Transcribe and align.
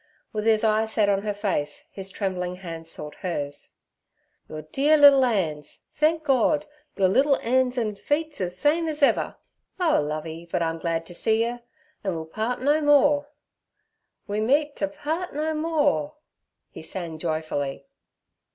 With 0.33 0.47
his 0.47 0.63
eye 0.63 0.87
set 0.87 1.09
on 1.09 1.21
her 1.21 1.33
face, 1.35 1.85
his 1.91 2.09
trembling 2.09 2.55
hands 2.55 2.89
sought 2.89 3.13
hers. 3.21 3.73
'Your 4.49 4.63
dear 4.63 4.97
liddle 4.97 5.23
'ands. 5.23 5.83
Thenk 5.95 6.23
Gord, 6.23 6.65
your 6.97 7.07
liddle 7.07 7.35
'an's 7.35 7.77
an' 7.77 7.95
feet's 7.97 8.39
same 8.55 8.87
az 8.87 9.03
ever. 9.03 9.35
Oh, 9.79 10.01
Lovey, 10.03 10.49
but 10.51 10.63
I'm 10.63 10.79
glad 10.79 11.05
t' 11.05 11.13
see 11.13 11.45
you; 11.45 11.59
an' 12.03 12.15
we'll 12.15 12.25
part 12.25 12.59
no 12.61 12.81
more. 12.81 13.29
"We 14.25 14.41
meet 14.41 14.75
t' 14.75 14.87
paart 14.87 15.33
no 15.35 15.53
mo 15.53 16.05
ur,"' 16.07 16.11
he 16.71 16.81
sang 16.81 17.19
joyfully. 17.19 17.85